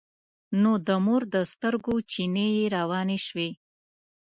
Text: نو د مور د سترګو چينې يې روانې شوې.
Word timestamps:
نو 0.61 0.71
د 0.87 0.89
مور 1.05 1.21
د 1.33 1.35
سترګو 1.53 1.95
چينې 2.11 2.47
يې 2.55 2.65
روانې 2.77 3.19
شوې. 3.27 3.49